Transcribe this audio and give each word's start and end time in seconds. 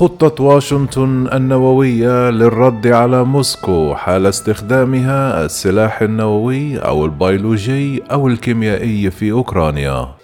خطة 0.00 0.44
واشنطن 0.44 1.28
النووية 1.32 2.30
للرد 2.30 2.86
على 2.86 3.24
موسكو 3.24 3.94
حال 3.94 4.26
استخدامها 4.26 5.44
السلاح 5.44 6.02
النووي 6.02 6.78
أو 6.78 7.04
البيولوجي 7.04 8.02
أو 8.12 8.28
الكيميائي 8.28 9.10
في 9.10 9.32
أوكرانيا. 9.32 10.19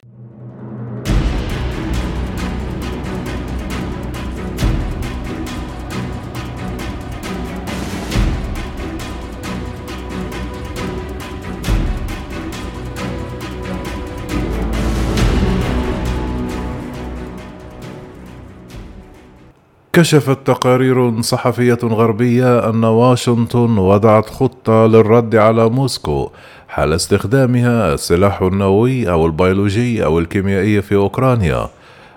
كشفت 19.97 20.39
تقارير 20.47 21.23
صحفية 21.23 21.79
غربية 21.83 22.71
أن 22.71 22.85
واشنطن 22.85 23.79
وضعت 23.79 24.31
خطة 24.31 24.87
للرد 24.87 25.37
على 25.37 25.69
موسكو 25.69 26.31
حال 26.69 26.93
استخدامها 26.93 27.95
السلاح 27.95 28.43
النووي 28.43 29.11
أو 29.11 29.27
البيولوجي 29.27 30.05
أو 30.05 30.19
الكيميائي 30.19 30.83
في 30.83 30.95
أوكرانيا. 30.95 31.69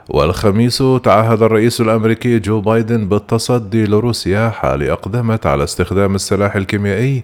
والخميس 0.10 0.84
تعهد 1.04 1.44
الرئيس 1.44 1.82
الأمريكي 1.82 2.40
جو 2.40 2.62
بايدن 2.62 3.08
بالتصدي 3.08 3.86
لروسيا 3.86 4.50
حال 4.50 4.90
أقدمت 4.90 5.46
على 5.46 5.64
استخدام 5.64 6.16
السلاح 6.16 6.56
الكيميائي 6.56 7.24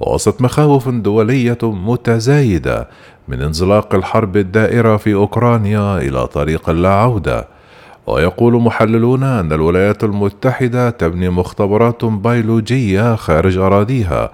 وسط 0.00 0.40
مخاوف 0.40 0.88
دولية 0.88 1.58
متزايدة 1.62 2.88
من 3.28 3.42
انزلاق 3.42 3.94
الحرب 3.94 4.36
الدائرة 4.36 4.96
في 4.96 5.14
أوكرانيا 5.14 5.98
إلى 5.98 6.26
طريق 6.26 6.70
لا 6.70 6.92
عودة 6.92 7.55
ويقول 8.06 8.62
محللون 8.62 9.22
أن 9.22 9.52
الولايات 9.52 10.04
المتحدة 10.04 10.90
تبني 10.90 11.28
مختبرات 11.30 12.04
بيولوجية 12.04 13.14
خارج 13.14 13.58
أراضيها 13.58 14.30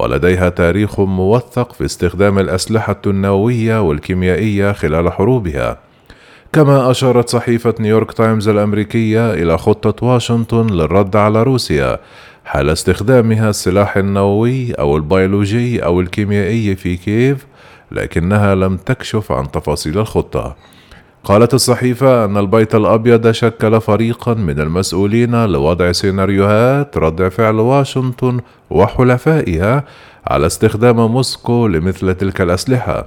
ولديها 0.00 0.48
تاريخ 0.48 1.00
موثق 1.00 1.72
في 1.72 1.84
استخدام 1.84 2.38
الأسلحة 2.38 3.00
النووية 3.06 3.80
والكيميائية 3.80 4.72
خلال 4.72 5.12
حروبها. 5.12 5.78
كما 6.52 6.90
أشارت 6.90 7.28
صحيفة 7.28 7.74
نيويورك 7.80 8.12
تايمز 8.12 8.48
الأمريكية 8.48 9.34
إلى 9.34 9.58
خطة 9.58 10.06
واشنطن 10.06 10.66
للرد 10.66 11.16
على 11.16 11.42
روسيا 11.42 11.98
حال 12.44 12.70
استخدامها 12.70 13.50
السلاح 13.50 13.96
النووي 13.96 14.72
أو 14.72 14.96
البيولوجي 14.96 15.84
أو 15.84 16.00
الكيميائي 16.00 16.76
في 16.76 16.96
كييف 16.96 17.46
لكنها 17.92 18.54
لم 18.54 18.76
تكشف 18.76 19.32
عن 19.32 19.50
تفاصيل 19.50 19.98
الخطة. 19.98 20.56
قالت 21.24 21.54
الصحيفة 21.54 22.24
أن 22.24 22.36
البيت 22.36 22.74
الأبيض 22.74 23.30
شكل 23.30 23.80
فريقا 23.80 24.34
من 24.34 24.60
المسؤولين 24.60 25.44
لوضع 25.44 25.92
سيناريوهات 25.92 26.98
رد 26.98 27.28
فعل 27.28 27.54
واشنطن 27.54 28.40
وحلفائها 28.70 29.84
على 30.26 30.46
استخدام 30.46 30.96
موسكو 30.96 31.66
لمثل 31.66 32.14
تلك 32.14 32.40
الأسلحة. 32.40 33.06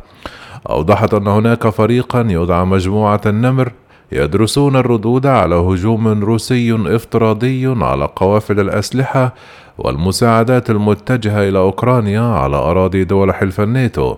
أوضحت 0.69 1.13
أن 1.13 1.27
هناك 1.27 1.69
فريقا 1.69 2.21
يدعى 2.29 2.65
مجموعة 2.65 3.21
النمر 3.25 3.71
يدرسون 4.11 4.75
الردود 4.75 5.25
على 5.25 5.55
هجوم 5.55 6.23
روسي 6.23 6.95
افتراضي 6.95 7.83
على 7.83 8.09
قوافل 8.15 8.59
الأسلحة 8.59 9.33
والمساعدات 9.77 10.69
المتجهة 10.69 11.49
إلى 11.49 11.59
أوكرانيا 11.59 12.21
على 12.21 12.55
أراضي 12.55 13.03
دول 13.03 13.33
حلف 13.33 13.61
الناتو. 13.61 14.15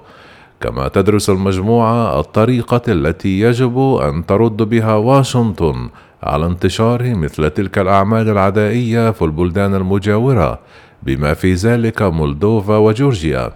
كما 0.62 0.88
تدرس 0.88 1.30
المجموعة 1.30 2.20
الطريقة 2.20 2.82
التي 2.88 3.40
يجب 3.40 4.00
أن 4.04 4.26
ترد 4.26 4.58
بها 4.58 4.96
واشنطن 4.96 5.90
على 6.24 6.46
انتشار 6.46 7.16
مثل 7.16 7.50
تلك 7.50 7.78
الأعمال 7.78 8.30
العدائية 8.30 9.12
في 9.12 9.22
البلدان 9.22 9.76
المجاورة 9.76 10.60
بما 11.04 11.34
في 11.34 11.54
ذلك 11.54 12.02
مولدوفا 12.02 12.78
وجورجيا. 12.78 13.52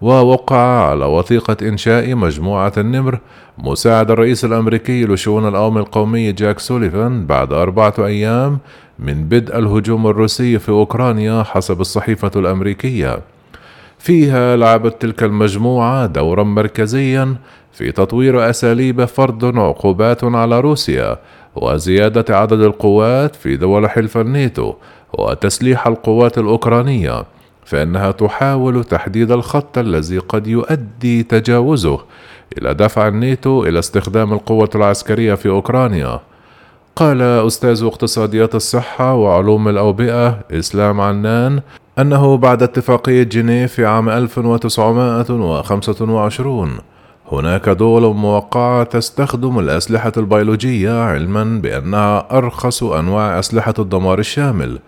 ووقع 0.00 0.88
على 0.88 1.04
وثيقة 1.04 1.56
إنشاء 1.62 2.14
مجموعة 2.14 2.72
النمر 2.78 3.18
مساعد 3.58 4.10
الرئيس 4.10 4.44
الأمريكي 4.44 5.04
لشؤون 5.04 5.48
الأمن 5.48 5.78
القومي 5.78 6.32
جاك 6.32 6.58
سوليفان 6.58 7.26
بعد 7.26 7.52
أربعة 7.52 7.94
أيام 7.98 8.58
من 8.98 9.24
بدء 9.24 9.58
الهجوم 9.58 10.06
الروسي 10.06 10.58
في 10.58 10.68
أوكرانيا 10.68 11.42
حسب 11.42 11.80
الصحيفة 11.80 12.30
الأمريكية. 12.36 13.20
فيها 14.00 14.56
لعبت 14.56 15.02
تلك 15.02 15.22
المجموعة 15.22 16.06
دورا 16.06 16.42
مركزيا 16.42 17.36
في 17.72 17.92
تطوير 17.92 18.50
أساليب 18.50 19.04
فرض 19.04 19.58
عقوبات 19.58 20.24
على 20.24 20.60
روسيا 20.60 21.18
وزيادة 21.56 22.36
عدد 22.36 22.60
القوات 22.60 23.36
في 23.36 23.56
دول 23.56 23.90
حلف 23.90 24.16
الناتو 24.18 24.74
وتسليح 25.18 25.86
القوات 25.86 26.38
الأوكرانية 26.38 27.24
فإنها 27.64 28.10
تحاول 28.10 28.84
تحديد 28.84 29.32
الخط 29.32 29.78
الذي 29.78 30.18
قد 30.18 30.46
يؤدي 30.46 31.22
تجاوزه 31.22 32.00
إلى 32.58 32.74
دفع 32.74 33.08
الناتو 33.08 33.64
إلى 33.64 33.78
استخدام 33.78 34.32
القوة 34.32 34.70
العسكرية 34.74 35.34
في 35.34 35.48
أوكرانيا. 35.48 36.20
قال 36.96 37.22
أستاذ 37.22 37.84
اقتصاديات 37.84 38.54
الصحة 38.54 39.14
وعلوم 39.14 39.68
الأوبئة 39.68 40.40
إسلام 40.50 41.00
عنان 41.00 41.60
أنه 41.98 42.36
بعد 42.36 42.62
اتفاقية 42.62 43.22
جنيف 43.22 43.72
في 43.72 43.86
عام 43.86 44.08
1925 44.08 46.78
هناك 47.32 47.68
دول 47.68 48.14
موقعة 48.14 48.84
تستخدم 48.84 49.58
الأسلحة 49.58 50.12
البيولوجية 50.16 51.02
علما 51.02 51.60
بأنها 51.60 52.38
أرخص 52.38 52.82
أنواع 52.82 53.38
أسلحة 53.38 53.74
الدمار 53.78 54.18
الشامل. 54.18 54.78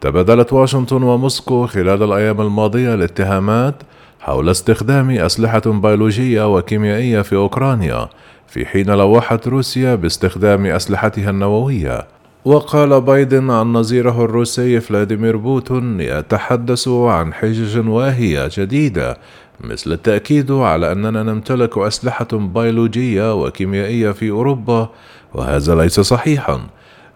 تبادلت 0.00 0.52
واشنطن 0.52 1.02
وموسكو 1.02 1.66
خلال 1.66 2.02
الأيام 2.02 2.40
الماضية 2.40 2.94
الاتهامات 2.94 3.74
حول 4.20 4.48
استخدام 4.48 5.10
أسلحة 5.10 5.62
بيولوجية 5.66 6.56
وكيميائية 6.56 7.20
في 7.20 7.36
أوكرانيا 7.36 8.08
في 8.46 8.66
حين 8.66 8.90
لوحت 8.90 9.48
روسيا 9.48 9.94
باستخدام 9.94 10.66
أسلحتها 10.66 11.30
النووية. 11.30 12.06
وقال 12.48 13.00
بايدن 13.00 13.50
عن 13.50 13.72
نظيره 13.72 14.24
الروسي 14.24 14.80
فلاديمير 14.80 15.36
بوتين 15.36 16.00
يتحدث 16.00 16.88
عن 16.88 17.34
حجج 17.34 17.88
واهية 17.88 18.50
جديدة 18.52 19.18
مثل 19.60 19.92
التأكيد 19.92 20.50
على 20.50 20.92
أننا 20.92 21.22
نمتلك 21.22 21.78
أسلحة 21.78 22.28
بيولوجية 22.32 23.34
وكيميائية 23.42 24.10
في 24.10 24.30
أوروبا 24.30 24.88
وهذا 25.34 25.74
ليس 25.74 26.00
صحيحا. 26.00 26.60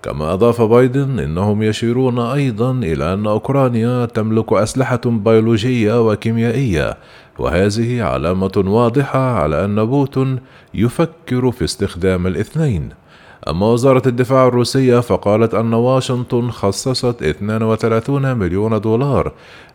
كما 0.03 0.33
أضاف 0.33 0.63
بايدن 0.63 1.19
إنهم 1.19 1.63
يشيرون 1.63 2.19
أيضا 2.19 2.73
إلى 2.73 3.15
أن 3.15 3.27
أوكرانيا 3.27 4.07
تملك 4.07 4.53
أسلحة 4.53 5.01
بيولوجية 5.05 6.09
وكيميائية 6.09 6.97
وهذه 7.39 8.03
علامة 8.03 8.65
واضحة 8.67 9.41
على 9.43 9.65
أن 9.65 9.85
بوتين 9.85 10.39
يفكر 10.75 11.51
في 11.51 11.65
استخدام 11.65 12.27
الاثنين. 12.27 13.02
أما 13.49 13.67
وزارة 13.67 14.03
الدفاع 14.07 14.47
الروسية 14.49 15.01
فقالت 15.01 15.55
أن 15.55 15.75
واشنطن 15.75 16.51
خصصت 16.51 17.23
32 17.23 18.37
مليون 18.37 18.81
دولار 18.81 19.33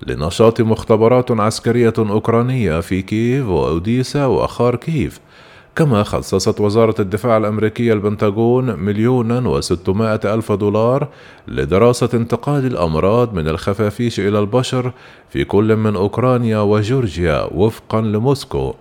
لنشاط 0.08 0.62
مختبرات 0.62 1.32
عسكرية 1.32 1.94
أوكرانية 1.98 2.80
في 2.80 3.02
كييف 3.02 3.48
وأوديسا 3.48 4.26
وخاركيف. 4.26 5.20
كما 5.76 6.04
خصصت 6.04 6.62
وزارة 6.62 6.96
الدفاع 7.00 7.38
الأمريكية 7.38 7.94
البنتاغون 7.94 8.80
مليونا 8.80 9.50
وستمائة 9.50 10.20
ألف 10.34 10.52
دولار 10.52 11.08
لدراسة 11.48 12.10
انتقال 12.14 12.66
الأمراض 12.66 13.34
من 13.34 13.48
الخفافيش 13.48 14.20
إلى 14.20 14.40
البشر 14.40 14.92
في 15.30 15.44
كل 15.44 15.76
من 15.76 15.96
أوكرانيا 15.96 16.60
وجورجيا 16.60 17.48
وفقا 17.54 18.02
لموسكو. 18.02 18.74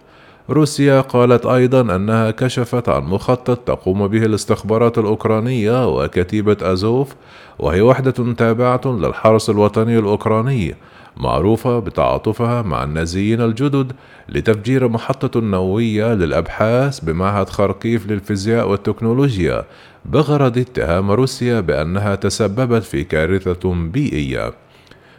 روسيا 0.51 1.01
قالت 1.01 1.47
أيضا 1.47 1.97
أنها 1.97 2.31
كشفت 2.31 2.89
عن 2.89 3.03
مخطط 3.03 3.59
تقوم 3.59 4.09
به 4.09 4.27
الاستخبارات 4.27 4.99
الأوكرانية 4.99 5.89
وكتيبة 5.97 6.57
أزوف 6.63 7.15
وهي 7.59 7.81
وحدة 7.81 8.33
تابعة 8.33 8.81
للحرس 8.85 9.51
الوطني 9.51 9.99
الأوكراني 9.99 10.75
معروفة 11.17 11.79
بتعاطفها 11.79 12.63
مع 12.63 12.85
النازيين 12.85 13.41
الجدد 13.41 13.93
لتفجير 14.29 14.89
محطة 14.89 15.41
نووية 15.41 16.15
للأبحاث 16.15 17.01
بمعهد 17.01 17.49
خاركيف 17.49 18.07
للفيزياء 18.07 18.71
والتكنولوجيا 18.71 19.65
بغرض 20.05 20.59
اتهام 20.59 21.11
روسيا 21.11 21.61
بأنها 21.61 22.15
تسببت 22.15 22.83
في 22.83 23.05
كارثة 23.05 23.75
بيئية. 23.75 24.53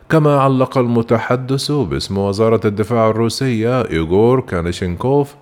كما 0.09 0.39
علق 0.39 0.77
المتحدث 0.77 1.71
باسم 1.71 2.17
وزارة 2.17 2.61
الدفاع 2.65 3.09
الروسية 3.09 3.81
إيغور 3.81 4.39
كانيشينكوف 4.41 5.35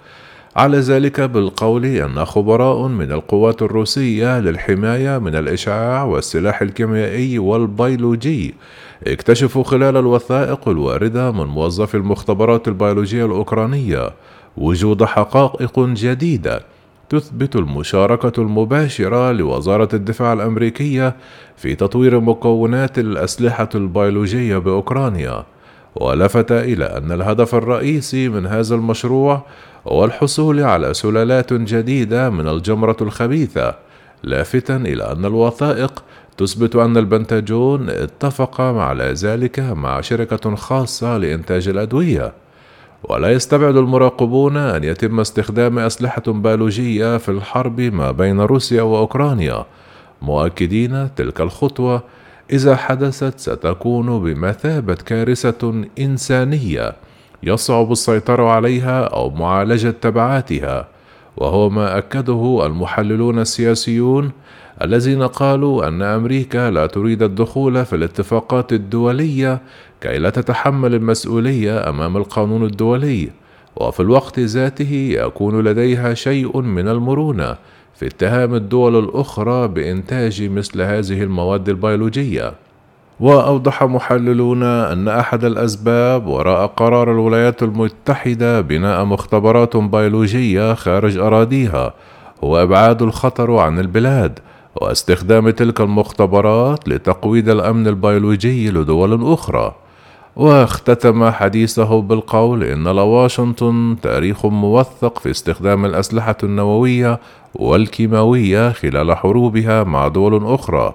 على 0.55 0.77
ذلك 0.77 1.21
بالقول 1.21 1.85
أن 1.85 2.25
خبراء 2.25 2.87
من 2.87 3.11
القوات 3.11 3.61
الروسية 3.61 4.39
للحماية 4.39 5.17
من 5.17 5.35
الإشعاع 5.35 6.03
والسلاح 6.03 6.61
الكيميائي 6.61 7.39
والبيولوجي 7.39 8.53
اكتشفوا 9.07 9.63
خلال 9.63 9.97
الوثائق 9.97 10.69
الواردة 10.69 11.31
من 11.31 11.45
موظفي 11.45 11.97
المختبرات 11.97 12.67
البيولوجية 12.67 13.25
الأوكرانية 13.25 14.09
وجود 14.57 15.03
حقائق 15.03 15.79
جديدة. 15.79 16.61
تثبت 17.09 17.55
المشاركة 17.55 18.41
المباشرة 18.41 19.31
لوزارة 19.31 19.89
الدفاع 19.93 20.33
الأمريكية 20.33 21.15
في 21.57 21.75
تطوير 21.75 22.19
مكونات 22.19 22.99
الأسلحة 22.99 23.69
البيولوجية 23.75 24.57
بأوكرانيا، 24.57 25.43
ولفت 25.95 26.51
إلى 26.51 26.85
أن 26.85 27.11
الهدف 27.11 27.55
الرئيسي 27.55 28.29
من 28.29 28.45
هذا 28.47 28.75
المشروع 28.75 29.45
هو 29.87 30.05
الحصول 30.05 30.59
على 30.59 30.93
سلالات 30.93 31.53
جديدة 31.53 32.29
من 32.29 32.47
الجمرة 32.47 32.97
الخبيثة، 33.01 33.75
لافتا 34.23 34.75
إلى 34.75 35.11
أن 35.11 35.25
الوثائق 35.25 36.03
تثبت 36.37 36.75
أن 36.75 36.97
البنتاجون 36.97 37.89
اتفق 37.89 38.61
على 38.61 39.03
ذلك 39.03 39.59
مع 39.59 40.01
شركة 40.01 40.55
خاصة 40.55 41.17
لإنتاج 41.17 41.67
الأدوية. 41.67 42.44
ولا 43.09 43.31
يستبعد 43.31 43.77
المراقبون 43.77 44.57
أن 44.57 44.83
يتم 44.83 45.19
استخدام 45.19 45.79
أسلحة 45.79 46.23
بيولوجية 46.27 47.17
في 47.17 47.29
الحرب 47.29 47.81
ما 47.81 48.11
بين 48.11 48.41
روسيا 48.41 48.81
وأوكرانيا. 48.81 49.65
مؤكدين 50.21 51.15
تلك 51.15 51.41
الخطوة 51.41 52.03
إذا 52.51 52.75
حدثت 52.75 53.39
ستكون 53.39 54.19
بمثابة 54.23 54.93
كارثة 54.95 55.85
إنسانية 55.99 56.93
يصعب 57.43 57.91
السيطرة 57.91 58.49
عليها 58.49 59.03
أو 59.03 59.29
معالجة 59.29 59.89
تبعاتها. 59.89 60.87
وهو 61.37 61.69
ما 61.69 61.97
أكده 61.97 62.65
المحللون 62.65 63.39
السياسيون 63.39 64.31
الذين 64.81 65.23
قالوا 65.23 65.87
أن 65.87 66.01
أمريكا 66.01 66.71
لا 66.71 66.85
تريد 66.85 67.23
الدخول 67.23 67.85
في 67.85 67.95
الاتفاقات 67.95 68.73
الدولية 68.73 69.61
كي 70.01 70.17
لا 70.17 70.29
تتحمل 70.29 70.95
المسؤولية 70.95 71.89
أمام 71.89 72.17
القانون 72.17 72.63
الدولي 72.63 73.29
وفي 73.75 73.99
الوقت 73.99 74.39
ذاته 74.39 75.15
يكون 75.19 75.63
لديها 75.63 76.13
شيء 76.13 76.61
من 76.61 76.87
المرونة 76.87 77.55
في 77.95 78.07
اتهام 78.07 78.55
الدول 78.55 78.99
الأخرى 78.99 79.67
بإنتاج 79.67 80.43
مثل 80.43 80.81
هذه 80.81 81.23
المواد 81.23 81.69
البيولوجية. 81.69 82.53
وأوضح 83.19 83.83
محللون 83.83 84.63
أن 84.63 85.07
أحد 85.07 85.43
الأسباب 85.43 86.27
وراء 86.27 86.65
قرار 86.67 87.11
الولايات 87.11 87.63
المتحدة 87.63 88.61
بناء 88.61 89.05
مختبرات 89.05 89.77
بيولوجية 89.77 90.73
خارج 90.73 91.17
أراضيها 91.17 91.93
هو 92.43 92.63
إبعاد 92.63 93.01
الخطر 93.01 93.57
عن 93.57 93.79
البلاد 93.79 94.39
واستخدام 94.75 95.49
تلك 95.49 95.81
المختبرات 95.81 96.89
لتقويض 96.89 97.49
الأمن 97.49 97.87
البيولوجي 97.87 98.71
لدول 98.71 99.33
أخرى. 99.33 99.75
واختتم 100.35 101.29
حديثه 101.29 102.01
بالقول 102.01 102.63
إن 102.63 102.87
لواشنطن 102.87 103.95
تاريخ 104.01 104.45
موثق 104.45 105.19
في 105.19 105.31
استخدام 105.31 105.85
الأسلحة 105.85 106.35
النووية 106.43 107.19
والكيماوية 107.55 108.71
خلال 108.71 109.17
حروبها 109.17 109.83
مع 109.83 110.07
دول 110.07 110.53
أخرى. 110.53 110.93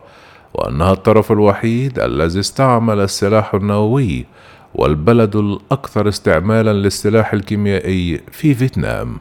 وأنها 0.55 0.93
الطرف 0.93 1.33
الوحيد 1.33 1.99
الذي 1.99 2.41
استعمل 2.41 3.01
السلاح 3.01 3.55
النووي 3.55 4.27
والبلد 4.75 5.37
الأكثر 5.37 6.09
استعمالا 6.09 6.73
للسلاح 6.73 7.33
الكيميائي 7.33 8.21
في 8.33 8.55
فيتنام. 8.55 9.19